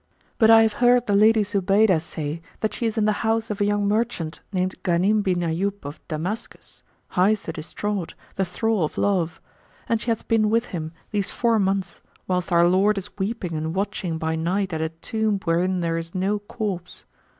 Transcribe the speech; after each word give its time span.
but 0.39 0.49
I 0.49 0.63
have 0.63 0.73
heard 0.81 1.05
the 1.05 1.13
Lady 1.13 1.43
Zubaydah 1.43 1.99
say 2.01 2.41
that 2.61 2.73
she 2.73 2.87
is 2.87 2.97
in 2.97 3.05
the 3.05 3.11
house 3.21 3.51
of 3.51 3.61
a 3.61 3.65
young 3.65 3.87
merchant 3.87 4.41
named 4.51 4.73
Ghanim 4.81 5.21
bin 5.21 5.41
Ayyub 5.43 5.85
of 5.85 5.99
Damascus, 6.07 6.81
hight 7.09 7.37
the 7.37 7.53
Distraught, 7.53 8.15
the 8.35 8.43
Thrall 8.43 8.81
o' 8.89 8.91
Love; 8.99 9.39
and 9.87 10.01
she 10.01 10.09
hath 10.09 10.27
been 10.27 10.49
with 10.49 10.65
him 10.73 10.91
these 11.11 11.29
four 11.29 11.59
months, 11.59 12.01
whilst 12.25 12.51
our 12.51 12.67
lord 12.67 12.97
is 12.97 13.15
weeping 13.19 13.53
and 13.53 13.75
watching 13.75 14.17
by 14.17 14.35
night 14.35 14.73
at 14.73 14.81
a 14.81 14.89
tomb 14.89 15.39
wherein 15.45 15.83
is 15.83 16.15
no 16.15 16.39
corpse." 16.39 17.05